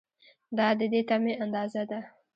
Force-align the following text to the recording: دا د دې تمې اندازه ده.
دا 0.57 0.67
د 0.79 0.81
دې 0.91 1.01
تمې 1.09 1.33
اندازه 1.43 1.83
ده. 1.89 1.99